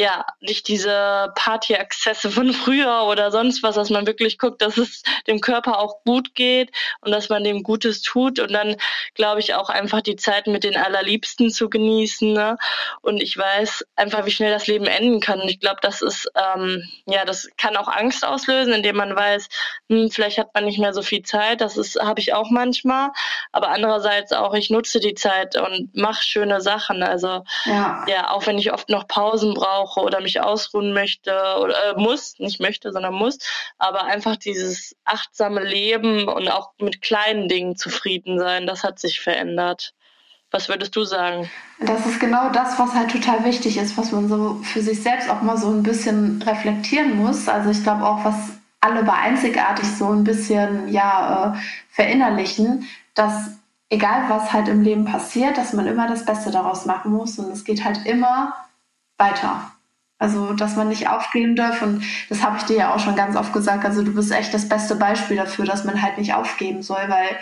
ja, 0.00 0.24
nicht 0.40 0.66
diese 0.68 1.30
Party-Exzesse 1.34 2.30
von 2.30 2.54
früher 2.54 3.02
oder 3.02 3.30
sonst 3.30 3.62
was, 3.62 3.74
dass 3.74 3.90
man 3.90 4.06
wirklich 4.06 4.38
guckt, 4.38 4.62
dass 4.62 4.78
es 4.78 5.02
dem 5.26 5.42
Körper 5.42 5.78
auch 5.78 6.02
gut 6.06 6.34
geht 6.34 6.70
und 7.02 7.10
dass 7.12 7.28
man 7.28 7.44
dem 7.44 7.62
Gutes 7.62 8.00
tut 8.00 8.38
und 8.38 8.50
dann 8.50 8.76
glaube 9.14 9.40
ich 9.40 9.52
auch 9.52 9.68
einfach 9.68 10.00
die 10.00 10.16
Zeit 10.16 10.46
mit 10.46 10.64
den 10.64 10.74
Allerliebsten 10.74 11.50
zu 11.50 11.68
genießen. 11.68 12.32
Ne? 12.32 12.56
Und 13.02 13.22
ich 13.22 13.36
weiß 13.36 13.84
einfach, 13.94 14.24
wie 14.24 14.30
schnell 14.30 14.50
das 14.50 14.66
Leben 14.66 14.86
enden 14.86 15.20
kann. 15.20 15.38
Und 15.38 15.50
ich 15.50 15.60
glaube, 15.60 15.80
das 15.82 16.00
ist, 16.00 16.32
ähm, 16.34 16.82
ja, 17.04 17.26
das 17.26 17.50
kann 17.58 17.76
auch 17.76 17.88
Angst 17.88 18.24
auslösen, 18.24 18.72
indem 18.72 18.96
man 18.96 19.14
weiß, 19.14 19.50
hm, 19.90 20.10
vielleicht 20.10 20.38
hat 20.38 20.54
man 20.54 20.64
nicht 20.64 20.78
mehr 20.78 20.94
so 20.94 21.02
viel 21.02 21.24
Zeit. 21.24 21.60
Das 21.60 21.76
ist, 21.76 22.00
habe 22.00 22.20
ich 22.20 22.32
auch 22.32 22.48
manchmal. 22.48 23.10
Aber 23.52 23.68
andererseits 23.68 24.32
auch, 24.32 24.54
ich 24.54 24.70
nutze 24.70 24.98
die 24.98 25.14
Zeit 25.14 25.58
und 25.58 25.94
mache 25.94 26.24
schöne 26.24 26.62
Sachen. 26.62 27.02
Also 27.02 27.44
ja, 27.66 28.02
ja 28.08 28.30
auch 28.30 28.46
wenn 28.46 28.58
ich 28.58 28.72
oft 28.72 28.88
noch 28.88 29.06
Pausen 29.06 29.52
brauche, 29.52 29.89
brauche 29.90 30.06
oder 30.06 30.20
mich 30.20 30.40
ausruhen 30.40 30.92
möchte 30.92 31.32
oder 31.60 31.96
äh, 31.96 32.00
muss, 32.00 32.38
nicht 32.38 32.60
möchte, 32.60 32.92
sondern 32.92 33.14
muss, 33.14 33.38
aber 33.78 34.04
einfach 34.04 34.36
dieses 34.36 34.96
achtsame 35.04 35.62
Leben 35.62 36.28
und 36.28 36.48
auch 36.48 36.72
mit 36.80 37.02
kleinen 37.02 37.48
Dingen 37.48 37.76
zufrieden 37.76 38.38
sein, 38.38 38.66
das 38.66 38.84
hat 38.84 38.98
sich 38.98 39.20
verändert. 39.20 39.94
Was 40.52 40.68
würdest 40.68 40.96
du 40.96 41.04
sagen? 41.04 41.48
Das 41.78 42.04
ist 42.06 42.18
genau 42.18 42.50
das, 42.50 42.76
was 42.78 42.92
halt 42.92 43.10
total 43.12 43.44
wichtig 43.44 43.76
ist, 43.76 43.96
was 43.96 44.10
man 44.10 44.28
so 44.28 44.60
für 44.64 44.80
sich 44.80 45.00
selbst 45.00 45.30
auch 45.30 45.42
mal 45.42 45.56
so 45.56 45.68
ein 45.68 45.84
bisschen 45.84 46.42
reflektieren 46.42 47.16
muss. 47.16 47.48
Also 47.48 47.70
ich 47.70 47.82
glaube 47.84 48.04
auch, 48.04 48.24
was 48.24 48.34
alle 48.80 49.04
bei 49.04 49.12
einzigartig 49.12 49.86
so 49.96 50.10
ein 50.10 50.24
bisschen 50.24 50.88
ja 50.88 51.54
äh, 51.54 51.58
verinnerlichen, 51.90 52.88
dass 53.14 53.50
egal 53.90 54.28
was 54.28 54.52
halt 54.52 54.66
im 54.66 54.82
Leben 54.82 55.04
passiert, 55.04 55.56
dass 55.56 55.72
man 55.72 55.86
immer 55.86 56.08
das 56.08 56.24
Beste 56.24 56.50
daraus 56.50 56.84
machen 56.84 57.12
muss 57.12 57.38
und 57.38 57.50
es 57.52 57.64
geht 57.64 57.84
halt 57.84 58.04
immer 58.06 58.54
weiter. 59.18 59.70
Also, 60.20 60.52
dass 60.52 60.76
man 60.76 60.88
nicht 60.88 61.08
aufgeben 61.08 61.56
darf. 61.56 61.82
Und 61.82 62.04
das 62.28 62.44
habe 62.44 62.58
ich 62.58 62.62
dir 62.64 62.76
ja 62.76 62.94
auch 62.94 63.00
schon 63.00 63.16
ganz 63.16 63.36
oft 63.36 63.52
gesagt. 63.52 63.84
Also, 63.84 64.02
du 64.04 64.14
bist 64.14 64.30
echt 64.30 64.54
das 64.54 64.68
beste 64.68 64.94
Beispiel 64.94 65.38
dafür, 65.38 65.64
dass 65.64 65.84
man 65.84 66.00
halt 66.00 66.18
nicht 66.18 66.34
aufgeben 66.34 66.82
soll, 66.82 67.02
weil 67.08 67.36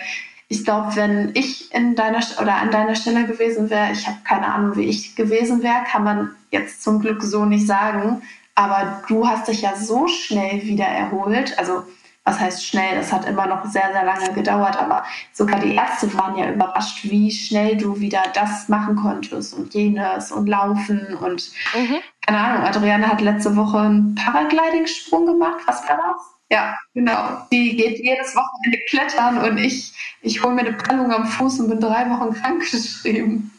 ich 0.48 0.64
glaube, 0.64 0.96
wenn 0.96 1.32
ich 1.34 1.74
in 1.74 1.94
deiner 1.94 2.20
oder 2.40 2.54
an 2.54 2.70
deiner 2.70 2.94
Stelle 2.94 3.26
gewesen 3.26 3.68
wäre, 3.68 3.92
ich 3.92 4.06
habe 4.06 4.18
keine 4.24 4.46
Ahnung, 4.46 4.76
wie 4.76 4.84
ich 4.84 5.14
gewesen 5.14 5.62
wäre, 5.62 5.84
kann 5.90 6.04
man 6.04 6.30
jetzt 6.50 6.82
zum 6.82 7.00
Glück 7.00 7.22
so 7.22 7.44
nicht 7.44 7.66
sagen. 7.66 8.22
Aber 8.54 9.02
du 9.08 9.28
hast 9.28 9.48
dich 9.48 9.62
ja 9.62 9.76
so 9.76 10.08
schnell 10.08 10.62
wieder 10.62 10.86
erholt. 10.86 11.58
Also 11.58 11.84
was 12.28 12.40
heißt 12.40 12.66
schnell? 12.66 12.96
Das 12.96 13.12
hat 13.12 13.26
immer 13.26 13.46
noch 13.46 13.64
sehr, 13.64 13.90
sehr 13.92 14.04
lange 14.04 14.32
gedauert, 14.34 14.76
aber 14.76 15.04
sogar 15.32 15.60
die 15.60 15.74
Ärzte 15.74 16.12
waren 16.14 16.36
ja 16.36 16.50
überrascht, 16.50 17.04
wie 17.04 17.30
schnell 17.30 17.76
du 17.76 18.00
wieder 18.00 18.22
das 18.34 18.68
machen 18.68 18.96
konntest 18.96 19.54
und 19.54 19.72
jenes 19.72 20.30
und 20.30 20.46
laufen 20.46 21.14
und 21.14 21.50
mhm. 21.74 21.96
Keine 22.28 22.40
Ahnung. 22.40 22.66
Adriane 22.66 23.08
hat 23.08 23.22
letzte 23.22 23.56
Woche 23.56 23.78
einen 23.78 24.14
Paragliding-Sprung 24.14 25.24
gemacht. 25.24 25.60
Was 25.66 25.82
war 25.88 25.96
das? 25.96 26.22
Ja, 26.50 26.76
genau. 26.92 27.46
Die 27.50 27.74
geht 27.74 27.98
jedes 27.98 28.34
Wochenende 28.36 28.78
klettern 28.88 29.38
und 29.38 29.58
ich, 29.58 29.94
ich 30.20 30.42
hole 30.42 30.54
mir 30.54 30.60
eine 30.60 30.74
Prellung 30.74 31.10
am 31.10 31.26
Fuß 31.26 31.60
und 31.60 31.70
bin 31.70 31.80
drei 31.80 32.08
Wochen 32.10 32.34
krankgeschrieben. 32.34 33.50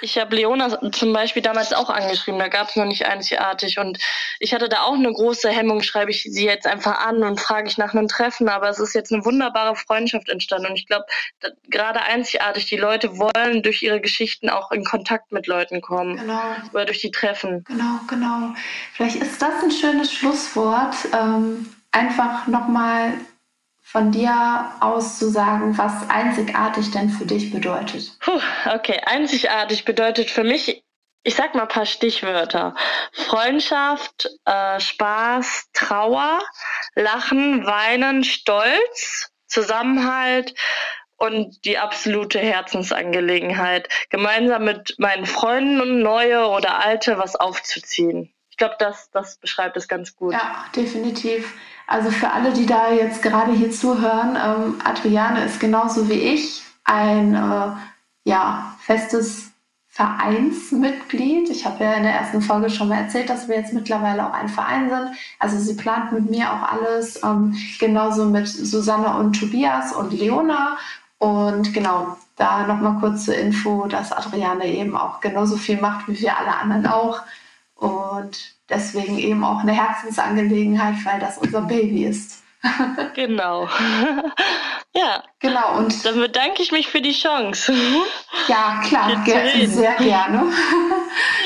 Ich 0.00 0.18
habe 0.18 0.36
Leona 0.36 0.90
zum 0.92 1.12
Beispiel 1.12 1.42
damals 1.42 1.72
auch 1.72 1.90
angeschrieben, 1.90 2.38
da 2.38 2.48
gab 2.48 2.68
es 2.68 2.76
noch 2.76 2.84
nicht 2.84 3.06
einzigartig 3.06 3.78
und 3.78 3.98
ich 4.38 4.54
hatte 4.54 4.68
da 4.68 4.82
auch 4.82 4.94
eine 4.94 5.12
große 5.12 5.48
Hemmung, 5.48 5.82
schreibe 5.82 6.10
ich 6.10 6.22
sie 6.22 6.44
jetzt 6.44 6.66
einfach 6.66 7.04
an 7.04 7.22
und 7.22 7.40
frage 7.40 7.68
ich 7.68 7.78
nach 7.78 7.94
einem 7.94 8.08
Treffen, 8.08 8.48
aber 8.48 8.68
es 8.68 8.78
ist 8.78 8.94
jetzt 8.94 9.12
eine 9.12 9.24
wunderbare 9.24 9.76
Freundschaft 9.76 10.28
entstanden 10.28 10.68
und 10.68 10.78
ich 10.78 10.86
glaube, 10.86 11.06
gerade 11.68 12.02
einzigartig, 12.02 12.66
die 12.66 12.76
Leute 12.76 13.18
wollen 13.18 13.62
durch 13.62 13.82
ihre 13.82 14.00
Geschichten 14.00 14.48
auch 14.48 14.70
in 14.70 14.84
Kontakt 14.84 15.32
mit 15.32 15.46
Leuten 15.46 15.80
kommen 15.80 16.16
genau. 16.16 16.40
oder 16.72 16.84
durch 16.84 17.00
die 17.00 17.10
Treffen. 17.10 17.64
Genau, 17.64 18.00
genau. 18.08 18.54
Vielleicht 18.92 19.16
ist 19.16 19.40
das 19.40 19.62
ein 19.62 19.70
schönes 19.70 20.12
Schlusswort, 20.12 20.94
ähm, 21.12 21.74
einfach 21.92 22.46
nochmal 22.46 23.14
von 23.94 24.10
dir 24.10 24.72
aus 24.80 25.20
zu 25.20 25.30
sagen, 25.30 25.78
was 25.78 26.10
einzigartig 26.10 26.90
denn 26.90 27.10
für 27.10 27.26
dich 27.26 27.52
bedeutet. 27.52 28.18
Puh, 28.18 28.40
okay, 28.74 29.00
einzigartig 29.06 29.84
bedeutet 29.84 30.32
für 30.32 30.42
mich, 30.42 30.82
ich 31.22 31.36
sag 31.36 31.54
mal 31.54 31.62
ein 31.62 31.68
paar 31.68 31.86
Stichwörter. 31.86 32.74
Freundschaft, 33.12 34.28
äh, 34.46 34.80
Spaß, 34.80 35.68
Trauer, 35.74 36.42
Lachen, 36.96 37.64
Weinen, 37.66 38.24
Stolz, 38.24 39.30
Zusammenhalt 39.46 40.56
und 41.16 41.64
die 41.64 41.78
absolute 41.78 42.40
Herzensangelegenheit, 42.40 43.88
gemeinsam 44.10 44.64
mit 44.64 44.96
meinen 44.98 45.24
Freunden 45.24 46.02
neue 46.02 46.48
oder 46.48 46.84
alte 46.84 47.16
was 47.16 47.36
aufzuziehen. 47.36 48.34
Ich 48.50 48.56
glaube, 48.56 48.74
das, 48.80 49.08
das 49.12 49.36
beschreibt 49.36 49.76
es 49.76 49.86
ganz 49.86 50.16
gut. 50.16 50.32
Ja, 50.32 50.64
definitiv. 50.74 51.54
Also 51.86 52.10
für 52.10 52.30
alle, 52.30 52.52
die 52.52 52.66
da 52.66 52.90
jetzt 52.90 53.22
gerade 53.22 53.52
hier 53.52 53.70
zuhören, 53.70 54.36
ähm, 54.36 54.74
Adriane 54.84 55.44
ist 55.44 55.60
genauso 55.60 56.08
wie 56.08 56.14
ich 56.14 56.62
ein 56.84 57.34
äh, 57.34 57.68
ja, 58.24 58.74
festes 58.80 59.50
Vereinsmitglied. 59.88 61.50
Ich 61.50 61.64
habe 61.64 61.84
ja 61.84 61.92
in 61.94 62.02
der 62.02 62.14
ersten 62.14 62.42
Folge 62.42 62.68
schon 62.68 62.88
mal 62.88 62.98
erzählt, 62.98 63.30
dass 63.30 63.48
wir 63.48 63.56
jetzt 63.56 63.72
mittlerweile 63.72 64.26
auch 64.26 64.32
ein 64.32 64.48
Verein 64.48 64.88
sind. 64.88 65.16
Also 65.38 65.56
sie 65.58 65.76
plant 65.76 66.10
mit 66.10 66.28
mir 66.30 66.52
auch 66.52 66.72
alles, 66.72 67.22
ähm, 67.22 67.56
genauso 67.78 68.24
mit 68.24 68.48
Susanne 68.48 69.16
und 69.16 69.38
Tobias 69.38 69.92
und 69.92 70.12
Leona. 70.12 70.78
Und 71.18 71.72
genau, 71.72 72.16
da 72.36 72.66
nochmal 72.66 72.98
kurze 72.98 73.34
Info, 73.34 73.86
dass 73.86 74.10
Adriane 74.10 74.66
eben 74.66 74.96
auch 74.96 75.20
genauso 75.20 75.56
viel 75.56 75.80
macht 75.80 76.08
wie 76.08 76.18
wir 76.18 76.36
alle 76.36 76.56
anderen 76.56 76.86
auch. 76.86 77.22
Und 77.74 78.38
deswegen 78.68 79.18
eben 79.18 79.44
auch 79.44 79.60
eine 79.60 79.72
Herzensangelegenheit, 79.72 81.04
weil 81.04 81.20
das 81.20 81.38
unser 81.38 81.60
Baby 81.68 82.04
ist. 82.04 82.44
genau. 83.14 83.68
ja. 84.94 85.22
Genau. 85.40 85.76
Und 85.78 86.04
dann 86.06 86.18
bedanke 86.18 86.62
ich 86.62 86.72
mich 86.72 86.88
für 86.88 87.02
die 87.02 87.12
Chance. 87.12 87.74
ja, 88.48 88.80
klar, 88.82 89.22
ge 89.24 89.66
sehr 89.66 89.94
gerne. 89.96 90.50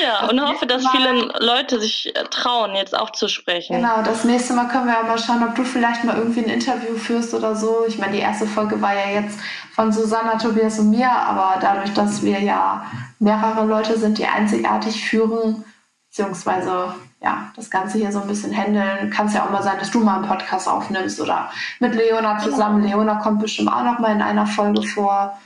ja, 0.01 0.29
und 0.29 0.41
hoffe, 0.41 0.65
dass 0.65 0.87
viele 0.87 1.33
Leute 1.39 1.79
sich 1.81 2.15
äh, 2.15 2.23
trauen, 2.25 2.75
jetzt 2.75 2.97
auch 2.97 3.09
zu 3.09 3.27
sprechen. 3.27 3.75
Genau, 3.75 4.01
das 4.01 4.23
nächste 4.23 4.53
Mal 4.53 4.69
können 4.69 4.85
wir 4.85 4.93
ja 4.93 5.03
mal 5.03 5.17
schauen, 5.17 5.43
ob 5.43 5.55
du 5.55 5.65
vielleicht 5.65 6.05
mal 6.05 6.17
irgendwie 6.17 6.39
ein 6.39 6.49
Interview 6.49 6.95
führst 6.95 7.33
oder 7.33 7.55
so. 7.55 7.83
Ich 7.87 7.97
meine, 7.97 8.13
die 8.13 8.19
erste 8.19 8.47
Folge 8.47 8.81
war 8.81 8.93
ja 8.93 9.21
jetzt 9.21 9.37
von 9.73 9.91
Susanna, 9.91 10.37
Tobias 10.37 10.79
und 10.79 10.91
mir, 10.91 11.11
aber 11.11 11.57
dadurch, 11.59 11.93
dass 11.93 12.23
wir 12.23 12.39
ja 12.39 12.85
mehrere 13.19 13.65
Leute 13.65 13.97
sind, 13.97 14.17
die 14.17 14.25
einzigartig 14.25 15.03
führen, 15.03 15.65
beziehungsweise 16.09 16.93
ja, 17.21 17.51
das 17.55 17.69
Ganze 17.69 17.97
hier 17.97 18.11
so 18.11 18.21
ein 18.21 18.27
bisschen 18.27 18.55
handeln. 18.55 19.09
Kann 19.09 19.27
es 19.27 19.33
ja 19.33 19.45
auch 19.45 19.49
mal 19.49 19.63
sein, 19.63 19.77
dass 19.79 19.91
du 19.91 19.99
mal 19.99 20.17
einen 20.17 20.27
Podcast 20.27 20.67
aufnimmst 20.67 21.19
oder 21.19 21.51
mit 21.79 21.93
Leona 21.93 22.39
zusammen. 22.39 22.81
Genau. 22.81 22.97
Leona 22.97 23.15
kommt 23.15 23.41
bestimmt 23.41 23.71
auch 23.71 23.83
noch 23.83 23.99
mal 23.99 24.13
in 24.13 24.21
einer 24.21 24.47
Folge 24.47 24.81
vor. 24.83 25.37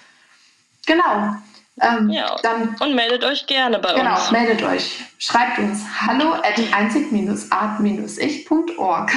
Genau. 0.86 1.36
Ähm, 1.82 2.10
ja, 2.10 2.36
dann, 2.44 2.76
und 2.80 2.94
meldet 2.94 3.24
euch 3.24 3.48
gerne 3.48 3.80
bei 3.80 3.94
genau, 3.94 4.12
uns. 4.12 4.30
Genau, 4.30 4.40
meldet 4.40 4.62
euch. 4.64 5.04
Schreibt 5.18 5.58
uns 5.60 5.82
hallo 6.06 6.34
at 6.34 6.62
einzig-art-ich.org. 6.72 9.12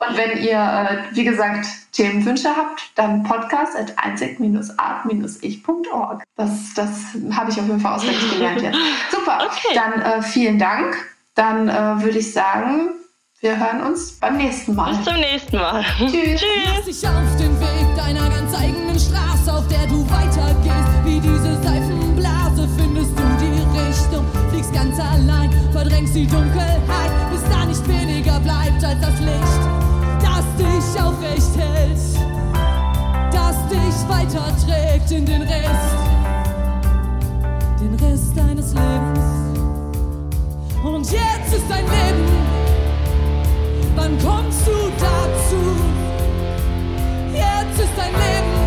Und 0.00 0.16
wenn 0.16 0.40
ihr, 0.42 0.58
äh, 0.58 0.98
wie 1.16 1.24
gesagt, 1.24 1.66
Themenwünsche 1.92 2.54
habt, 2.54 2.90
dann 2.94 3.22
podcast 3.22 3.74
at 3.76 3.98
einzig-art-ich.org. 3.98 6.22
Das, 6.36 6.74
das 6.74 6.90
habe 7.34 7.50
ich 7.50 7.58
auf 7.58 7.66
jeden 7.66 7.80
Fall 7.80 7.94
auswendig 7.94 8.30
gelernt 8.30 8.60
jetzt. 8.60 8.76
Super, 9.10 9.46
okay. 9.46 9.74
dann 9.74 10.02
äh, 10.02 10.20
vielen 10.22 10.58
Dank 10.58 10.94
dann 11.38 11.68
äh, 11.68 12.02
würde 12.02 12.18
ich 12.18 12.32
sagen, 12.32 12.90
wir 13.40 13.56
hören 13.56 13.86
uns 13.86 14.18
beim 14.18 14.36
nächsten 14.36 14.74
Mal. 14.74 14.96
Bis 14.96 15.04
zum 15.04 15.14
nächsten 15.14 15.56
Mal. 15.56 15.84
Tschüss. 15.98 16.40
Tschüss. 16.40 16.84
dich 16.84 17.08
auf 17.08 17.36
den 17.38 17.60
Weg 17.60 17.96
deiner 17.96 18.28
ganz 18.28 18.56
eigenen 18.56 18.98
Straße, 18.98 19.54
auf 19.54 19.68
der 19.68 19.86
du 19.86 20.04
weitergehst 20.10 20.27
wie 21.18 21.28
diese 21.28 21.54
Seifenblase 21.62 22.68
findest 22.76 23.10
du 23.10 23.22
die 23.40 23.78
Richtung, 23.78 24.24
fliegst 24.50 24.72
ganz 24.72 24.98
allein, 25.00 25.50
verdrängst 25.72 26.14
die 26.14 26.26
Dunkelheit, 26.26 27.10
bis 27.30 27.42
da 27.50 27.64
nicht 27.64 27.86
weniger 27.88 28.38
bleibt 28.40 28.84
als 28.84 29.00
das 29.00 29.18
Licht, 29.20 29.62
das 30.20 30.44
dich 30.56 31.02
aufrecht 31.02 31.56
hält, 31.56 31.98
das 33.32 33.56
dich 33.68 34.08
weiterträgt 34.08 35.10
in 35.10 35.26
den 35.26 35.42
Rest, 35.42 35.96
den 37.80 37.94
Rest 37.94 38.36
deines 38.36 38.74
Lebens. 38.74 39.20
Und 40.84 41.10
jetzt 41.10 41.52
ist 41.52 41.64
dein 41.68 41.84
Leben, 41.84 42.28
wann 43.96 44.18
kommst 44.18 44.66
du 44.66 44.72
dazu? 44.98 45.62
Jetzt 47.34 47.80
ist 47.80 47.92
dein 47.96 48.12
Leben. 48.12 48.57